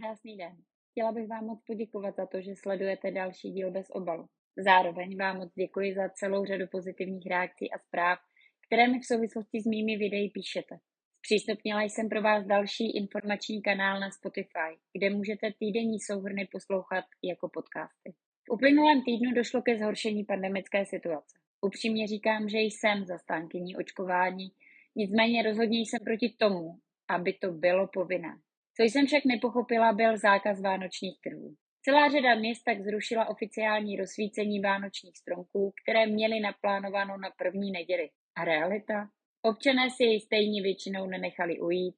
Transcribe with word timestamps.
Krásný 0.00 0.36
den. 0.36 0.56
Chtěla 0.90 1.12
bych 1.12 1.28
vám 1.28 1.44
moc 1.44 1.60
poděkovat 1.66 2.16
za 2.16 2.26
to, 2.26 2.40
že 2.40 2.56
sledujete 2.56 3.10
další 3.10 3.50
díl 3.50 3.70
bez 3.70 3.86
obalu. 3.90 4.26
Zároveň 4.56 5.16
vám 5.16 5.36
moc 5.36 5.52
děkuji 5.54 5.94
za 5.94 6.08
celou 6.08 6.44
řadu 6.44 6.64
pozitivních 6.70 7.26
reakcí 7.26 7.72
a 7.72 7.78
zpráv, 7.78 8.18
které 8.66 8.88
mi 8.88 8.98
v 8.98 9.06
souvislosti 9.06 9.60
s 9.60 9.66
mými 9.66 9.96
videí 9.96 10.30
píšete. 10.30 10.78
Zpřístupnila 11.18 11.82
jsem 11.82 12.08
pro 12.08 12.22
vás 12.22 12.46
další 12.46 12.96
informační 12.96 13.62
kanál 13.62 14.00
na 14.00 14.10
Spotify, 14.10 14.70
kde 14.92 15.10
můžete 15.10 15.52
týdenní 15.58 16.00
souhrny 16.00 16.48
poslouchat 16.52 17.04
jako 17.24 17.48
podcasty. 17.48 18.14
V 18.48 18.52
uplynulém 18.52 19.02
týdnu 19.04 19.32
došlo 19.32 19.62
ke 19.62 19.78
zhoršení 19.78 20.24
pandemické 20.24 20.86
situace. 20.86 21.38
Upřímně 21.60 22.06
říkám, 22.06 22.48
že 22.48 22.58
jsem 22.58 23.04
zastánkyní 23.04 23.76
očkování, 23.76 24.52
nicméně 24.96 25.42
rozhodně 25.42 25.80
jsem 25.80 26.00
proti 26.04 26.34
tomu, 26.38 26.78
aby 27.08 27.32
to 27.32 27.52
bylo 27.52 27.86
povinné. 27.86 28.38
Co 28.80 28.84
jsem 28.84 29.06
však 29.06 29.24
nepochopila, 29.24 29.92
byl 29.92 30.18
zákaz 30.18 30.60
vánočních 30.60 31.20
trhů. 31.20 31.54
Celá 31.82 32.08
řada 32.08 32.34
měst 32.34 32.64
tak 32.64 32.80
zrušila 32.80 33.28
oficiální 33.28 33.96
rozsvícení 33.96 34.60
vánočních 34.60 35.18
stromků, 35.18 35.72
které 35.82 36.06
měly 36.06 36.40
naplánováno 36.40 37.16
na 37.16 37.30
první 37.38 37.70
neděli. 37.70 38.10
A 38.36 38.44
realita? 38.44 39.08
Občané 39.42 39.90
si 39.90 40.04
jej 40.04 40.20
stejně 40.20 40.62
většinou 40.62 41.06
nenechali 41.06 41.60
ujít 41.60 41.94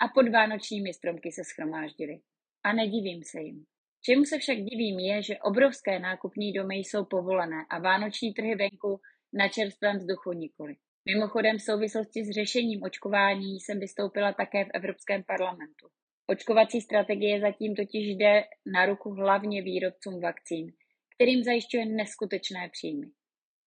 a 0.00 0.08
pod 0.08 0.28
vánočními 0.28 0.94
stromky 0.94 1.32
se 1.32 1.44
schromáždili. 1.44 2.20
A 2.64 2.72
nedivím 2.72 3.22
se 3.24 3.40
jim. 3.40 3.64
Čemu 4.04 4.24
se 4.24 4.38
však 4.38 4.56
divím 4.56 4.98
je, 4.98 5.22
že 5.22 5.38
obrovské 5.38 5.98
nákupní 5.98 6.52
domy 6.52 6.76
jsou 6.76 7.04
povolené 7.04 7.66
a 7.70 7.78
vánoční 7.78 8.34
trhy 8.34 8.54
venku 8.54 9.00
na 9.32 9.48
čerstvém 9.48 9.96
vzduchu 9.96 10.32
nikoli. 10.32 10.76
Mimochodem 11.14 11.58
v 11.58 11.62
souvislosti 11.62 12.24
s 12.24 12.30
řešením 12.30 12.82
očkování 12.82 13.60
jsem 13.60 13.80
vystoupila 13.80 14.32
také 14.32 14.64
v 14.64 14.70
Evropském 14.74 15.22
parlamentu. 15.24 15.88
Očkovací 16.26 16.80
strategie 16.80 17.40
zatím 17.40 17.74
totiž 17.76 18.06
jde 18.08 18.44
na 18.74 18.86
ruku 18.86 19.10
hlavně 19.10 19.62
výrobcům 19.62 20.20
vakcín, 20.20 20.72
kterým 21.14 21.44
zajišťuje 21.44 21.86
neskutečné 21.86 22.68
příjmy. 22.72 23.06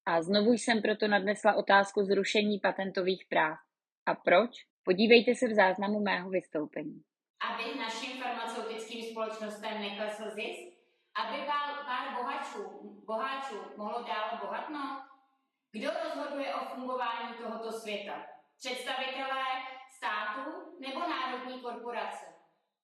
A 0.05 0.21
znovu 0.21 0.53
jsem 0.53 0.81
proto 0.81 1.07
nadnesla 1.07 1.53
otázku 1.53 2.03
zrušení 2.03 2.59
patentových 2.59 3.25
práv. 3.29 3.57
A 4.05 4.15
proč? 4.15 4.51
Podívejte 4.83 5.35
se 5.35 5.47
v 5.47 5.53
záznamu 5.53 5.99
mého 5.99 6.29
vystoupení. 6.29 7.01
Aby 7.49 7.79
našim 7.79 8.21
farmaceutickým 8.21 9.03
společnostem 9.03 9.81
neklesl 9.81 10.23
zisk? 10.23 10.75
Aby 11.15 11.37
pár, 11.45 11.85
pár 11.85 12.05
bohačů, 12.17 12.63
boháčů 13.05 13.55
mohlo 13.77 14.03
dál 14.03 14.39
bohatnout? 14.41 15.03
Kdo 15.71 15.89
rozhoduje 16.03 16.55
o 16.55 16.65
fungování 16.65 17.33
tohoto 17.37 17.71
světa? 17.71 18.25
Představitelé 18.57 19.45
státu 19.97 20.51
nebo 20.79 20.99
národní 20.99 21.61
korporace? 21.61 22.34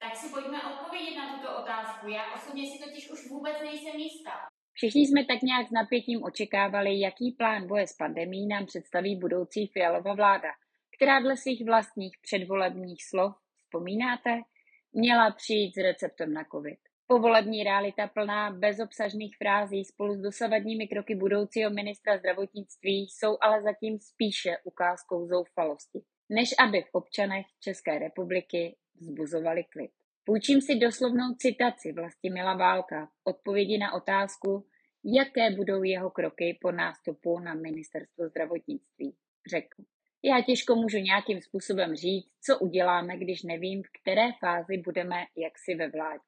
Tak 0.01 0.15
si 0.15 0.29
pojďme 0.29 0.59
odpovědět 0.73 1.15
na 1.15 1.35
tuto 1.35 1.57
otázku. 1.61 2.09
Já 2.09 2.33
osobně 2.35 2.63
si 2.71 2.83
totiž 2.83 3.11
už 3.11 3.29
vůbec 3.29 3.53
nejsem 3.61 3.99
jistá. 3.99 4.31
Všichni 4.73 5.07
jsme 5.07 5.25
tak 5.25 5.41
nějak 5.41 5.67
s 5.67 5.71
napětím 5.71 6.23
očekávali, 6.23 6.99
jaký 6.99 7.31
plán 7.31 7.67
boje 7.67 7.87
s 7.87 7.93
pandemí 7.93 8.47
nám 8.47 8.65
představí 8.65 9.15
budoucí 9.15 9.67
Fialova 9.67 10.13
vláda, 10.13 10.49
která 10.95 11.19
dle 11.19 11.37
svých 11.37 11.65
vlastních 11.65 12.17
předvolebních 12.21 13.05
slov, 13.05 13.35
vzpomínáte, 13.57 14.41
měla 14.93 15.31
přijít 15.31 15.73
s 15.73 15.77
receptem 15.77 16.33
na 16.33 16.43
covid. 16.51 16.79
Povolební 17.07 17.63
realita 17.63 18.07
plná 18.07 18.51
bezobsažných 18.51 19.37
frází 19.37 19.85
spolu 19.85 20.15
s 20.15 20.21
dosavadními 20.21 20.87
kroky 20.87 21.15
budoucího 21.15 21.69
ministra 21.69 22.17
zdravotnictví 22.17 23.07
jsou 23.09 23.37
ale 23.41 23.61
zatím 23.61 23.99
spíše 23.99 24.57
ukázkou 24.63 25.27
zoufalosti, 25.27 26.01
než 26.29 26.49
aby 26.59 26.81
v 26.81 26.89
občanech 26.95 27.45
České 27.59 27.99
republiky 27.99 28.77
vzbuzovali 29.01 29.63
klid. 29.63 29.91
Půjčím 30.25 30.61
si 30.61 30.75
doslovnou 30.75 31.35
citaci 31.37 31.91
Vlastimila 31.91 32.55
Válka 32.55 33.05
v 33.05 33.11
odpovědi 33.23 33.77
na 33.77 33.93
otázku, 33.93 34.65
jaké 35.03 35.51
budou 35.55 35.83
jeho 35.83 36.09
kroky 36.09 36.57
po 36.61 36.71
nástupu 36.71 37.39
na 37.39 37.53
ministerstvo 37.53 38.27
zdravotnictví. 38.27 39.15
Řekl, 39.49 39.83
já 40.23 40.41
těžko 40.41 40.75
můžu 40.75 40.97
nějakým 40.97 41.41
způsobem 41.41 41.95
říct, 41.95 42.31
co 42.41 42.59
uděláme, 42.59 43.17
když 43.17 43.43
nevím, 43.43 43.83
v 43.83 44.01
které 44.01 44.27
fázi 44.39 44.77
budeme 44.77 45.15
jaksi 45.37 45.75
ve 45.75 45.89
vládě. 45.89 46.23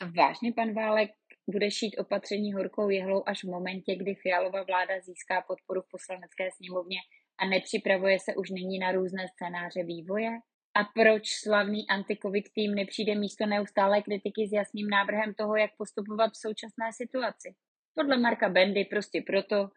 A 0.00 0.04
vážně, 0.06 0.52
pan 0.52 0.74
Válek, 0.74 1.10
bude 1.50 1.70
šít 1.70 1.98
opatření 1.98 2.52
horkou 2.52 2.90
jehlou 2.90 3.22
až 3.26 3.44
v 3.44 3.48
momentě, 3.48 3.96
kdy 3.96 4.14
Fialová 4.14 4.62
vláda 4.62 5.00
získá 5.00 5.42
podporu 5.42 5.80
v 5.82 5.90
poslanecké 5.90 6.50
sněmovně 6.50 6.98
a 7.38 7.46
nepřipravuje 7.46 8.18
se 8.20 8.34
už 8.34 8.50
nyní 8.50 8.78
na 8.78 8.92
různé 8.92 9.28
scénáře 9.28 9.84
vývoje? 9.84 10.30
A 10.78 10.84
proč 10.94 11.22
slavný 11.42 11.88
anti-covid 11.88 12.44
tým 12.54 12.74
nepřijde 12.74 13.14
místo 13.14 13.46
neustálé 13.46 14.02
kritiky 14.02 14.48
s 14.48 14.52
jasným 14.52 14.88
návrhem 14.90 15.34
toho, 15.34 15.56
jak 15.56 15.70
postupovat 15.78 16.30
v 16.32 16.36
současné 16.36 16.86
situaci? 16.92 17.54
Podle 17.94 18.18
Marka 18.18 18.48
Bendy 18.48 18.84
prostě 18.84 19.22
proto, 19.26 19.68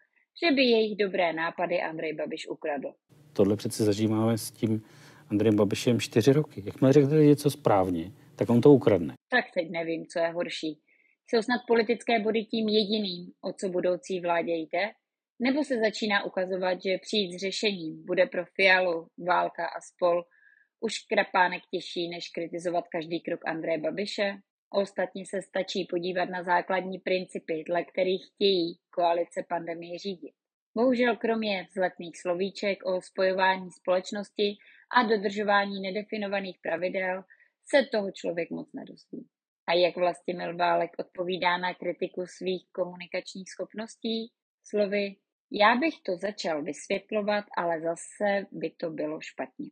že 0.44 0.52
by 0.56 0.62
jejich 0.62 0.98
dobré 0.98 1.34
nápady 1.34 1.82
Andrej 1.82 2.14
Babiš 2.14 2.48
ukradl. 2.48 2.94
Tohle 3.34 3.56
přece 3.56 3.84
zažíváme 3.84 4.38
s 4.38 4.52
tím 4.52 4.82
Andrejem 5.30 5.56
Babišem 5.56 6.00
čtyři 6.00 6.34
roky. 6.34 6.64
Jakmile 6.66 6.94
řekne 6.94 7.24
něco 7.24 7.52
správně, 7.52 8.12
tak 8.36 8.50
on 8.50 8.62
to 8.62 8.72
ukradne. 8.72 9.14
Tak 9.30 9.46
teď 9.54 9.70
nevím, 9.70 10.06
co 10.06 10.20
je 10.20 10.28
horší. 10.28 10.80
Jsou 11.28 11.42
snad 11.42 11.62
politické 11.68 12.20
body 12.20 12.46
tím 12.46 12.70
jediným, 12.70 13.32
o 13.42 13.54
co 13.54 13.70
budoucí 13.70 14.20
vládě 14.20 14.54
jde? 14.54 14.92
Nebo 15.40 15.64
se 15.64 15.80
začíná 15.80 16.24
ukazovat, 16.24 16.74
že 16.74 16.98
přijít 17.02 17.34
s 17.34 17.42
řešením 17.42 18.06
bude 18.06 18.26
pro 18.26 18.46
Fialu, 18.56 19.08
Válka 19.28 19.66
a 19.66 19.82
spol 19.82 20.24
už 20.82 21.00
krapánek 21.00 21.64
těžší, 21.72 22.10
než 22.10 22.30
kritizovat 22.30 22.88
každý 22.88 23.22
krok 23.22 23.40
Andreje 23.46 23.78
Babiše? 23.78 24.34
Ostatně 24.70 25.26
se 25.26 25.42
stačí 25.42 25.88
podívat 25.90 26.30
na 26.30 26.44
základní 26.44 27.00
principy, 27.00 27.64
dle 27.68 27.84
kterých 27.84 28.22
chtějí 28.26 28.80
koalice 28.90 29.44
pandemii 29.50 29.98
řídit. 29.98 30.34
Bohužel 30.76 31.16
kromě 31.16 31.68
vzletných 31.70 32.22
slovíček 32.22 32.86
o 32.86 33.02
spojování 33.02 33.72
společnosti 33.72 34.58
a 34.96 35.04
dodržování 35.04 35.82
nedefinovaných 35.82 36.60
pravidel 36.62 37.24
se 37.66 37.86
toho 37.92 38.12
člověk 38.12 38.50
moc 38.50 38.74
nedozví. 38.74 39.28
A 39.68 39.74
jak 39.74 39.96
vlastně 39.96 40.54
Válek 40.54 40.92
odpovídá 41.00 41.58
na 41.58 41.74
kritiku 41.74 42.26
svých 42.26 42.66
komunikačních 42.72 43.50
schopností? 43.50 44.32
Slovy, 44.64 45.16
já 45.52 45.76
bych 45.76 45.94
to 46.06 46.18
začal 46.18 46.64
vysvětlovat, 46.64 47.46
ale 47.58 47.82
zase 47.82 48.46
by 48.52 48.70
to 48.70 48.90
bylo 48.90 49.22
špatně. 49.22 49.70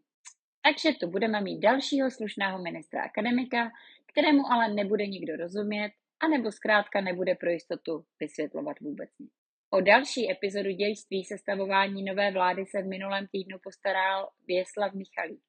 Takže 0.69 0.99
tu 0.99 1.07
budeme 1.07 1.41
mít 1.41 1.59
dalšího 1.59 2.11
slušného 2.11 2.61
ministra 2.61 3.03
akademika, 3.03 3.71
kterému 4.05 4.51
ale 4.51 4.73
nebude 4.73 5.07
nikdo 5.07 5.35
rozumět, 5.35 5.91
anebo 6.19 6.51
zkrátka 6.51 7.01
nebude 7.01 7.35
pro 7.35 7.49
jistotu 7.49 8.05
vysvětlovat 8.19 8.79
vůbec 8.79 9.09
nic. 9.19 9.31
O 9.69 9.81
další 9.81 10.31
epizodu 10.31 10.71
dějství 10.71 11.23
sestavování 11.23 12.03
nové 12.03 12.31
vlády 12.31 12.65
se 12.65 12.81
v 12.81 12.87
minulém 12.87 13.27
týdnu 13.31 13.57
postaral 13.63 14.29
Věslav 14.47 14.93
Michalík, 14.93 15.41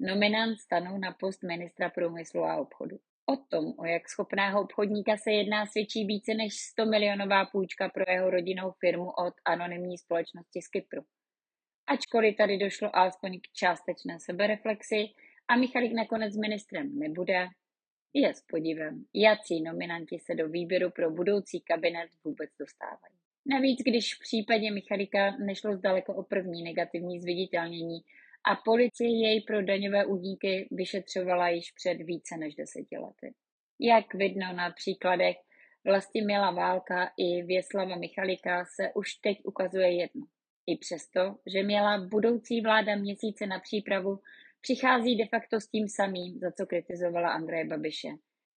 nominant 0.00 0.56
stanu 0.56 0.98
na 0.98 1.12
post 1.12 1.42
ministra 1.42 1.90
průmyslu 1.90 2.44
a 2.44 2.56
obchodu. 2.56 2.96
O 3.26 3.36
tom, 3.36 3.64
o 3.78 3.84
jak 3.84 4.08
schopného 4.08 4.60
obchodníka 4.60 5.16
se 5.16 5.32
jedná, 5.32 5.66
svědčí 5.66 6.04
více 6.04 6.34
než 6.34 6.54
100 6.54 6.86
milionová 6.86 7.46
půjčka 7.46 7.88
pro 7.88 8.04
jeho 8.08 8.30
rodinnou 8.30 8.70
firmu 8.70 9.10
od 9.10 9.34
anonymní 9.44 9.98
společnosti 9.98 10.62
z 10.62 10.68
Kypru. 10.68 11.02
Ačkoliv 11.86 12.36
tady 12.36 12.58
došlo 12.58 12.96
alespoň 12.96 13.40
k 13.40 13.52
částečné 13.52 14.20
sebereflexi 14.20 15.08
a 15.48 15.56
Michalik 15.56 15.92
nakonec 15.92 16.36
ministrem 16.36 16.98
nebude, 16.98 17.48
je 18.14 18.34
s 18.34 18.40
podívem, 18.40 19.04
jací 19.14 19.62
nominanti 19.62 20.18
se 20.18 20.34
do 20.34 20.48
výběru 20.48 20.90
pro 20.90 21.10
budoucí 21.10 21.60
kabinet 21.60 22.10
vůbec 22.24 22.50
dostávají. 22.60 23.14
Navíc, 23.46 23.78
když 23.82 24.14
v 24.14 24.18
případě 24.20 24.70
Michalika 24.70 25.36
nešlo 25.36 25.76
zdaleko 25.76 26.14
o 26.14 26.22
první 26.22 26.62
negativní 26.62 27.20
zviditelnění 27.20 28.00
a 28.44 28.56
policie 28.64 29.28
jej 29.28 29.40
pro 29.40 29.62
daňové 29.62 30.06
úniky 30.06 30.68
vyšetřovala 30.70 31.48
již 31.48 31.72
před 31.72 31.94
více 31.94 32.36
než 32.36 32.54
deseti 32.54 32.98
lety. 32.98 33.34
Jak 33.80 34.14
vidno 34.14 34.52
na 34.52 34.70
příkladech 34.70 35.36
Vlastimila 35.84 36.50
Válka 36.50 37.10
i 37.16 37.42
Věslava 37.42 37.96
Michalika 37.96 38.64
se 38.64 38.92
už 38.94 39.14
teď 39.14 39.38
ukazuje 39.44 39.96
jedno. 39.96 40.26
I 40.66 40.76
přesto, 40.76 41.36
že 41.46 41.62
měla 41.62 41.98
budoucí 41.98 42.60
vláda 42.60 42.96
měsíce 42.96 43.46
na 43.46 43.60
přípravu, 43.60 44.18
přichází 44.60 45.16
de 45.16 45.26
facto 45.26 45.60
s 45.60 45.68
tím 45.68 45.88
samým, 45.88 46.38
za 46.38 46.50
co 46.50 46.66
kritizovala 46.66 47.28
Andreje 47.28 47.64
Babiše. 47.64 48.08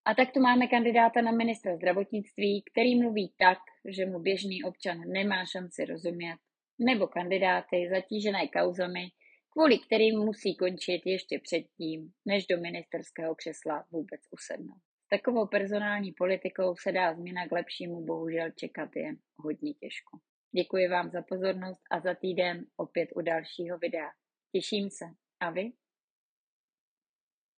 A 0.05 0.13
tak 0.13 0.31
tu 0.31 0.39
máme 0.39 0.67
kandidáta 0.67 1.21
na 1.21 1.31
ministra 1.31 1.75
zdravotnictví, 1.75 2.63
který 2.71 3.01
mluví 3.01 3.33
tak, 3.37 3.57
že 3.89 4.05
mu 4.05 4.19
běžný 4.19 4.63
občan 4.63 4.97
nemá 5.07 5.45
šanci 5.45 5.85
rozumět, 5.85 6.37
nebo 6.79 7.07
kandidáty 7.07 7.89
zatížené 7.89 8.47
kauzami, 8.47 9.09
kvůli 9.49 9.79
kterým 9.79 10.19
musí 10.19 10.55
končit 10.55 11.01
ještě 11.05 11.39
předtím, 11.39 12.11
než 12.25 12.47
do 12.47 12.57
ministerského 12.57 13.35
křesla 13.35 13.85
vůbec 13.91 14.21
usednou. 14.31 14.75
Takovou 15.09 15.47
personální 15.47 16.11
politikou 16.11 16.75
se 16.81 16.91
dá 16.91 17.13
změna 17.13 17.47
k 17.47 17.51
lepšímu 17.51 18.05
bohužel 18.05 18.51
čekat 18.51 18.95
jen 18.95 19.17
hodně 19.37 19.73
těžko. 19.73 20.17
Děkuji 20.51 20.87
vám 20.87 21.09
za 21.09 21.21
pozornost 21.21 21.81
a 21.91 21.99
za 21.99 22.13
týden 22.13 22.65
opět 22.77 23.09
u 23.15 23.21
dalšího 23.21 23.77
videa. 23.77 24.09
Těším 24.51 24.89
se. 24.89 25.05
A 25.39 25.49
vy? 25.49 25.71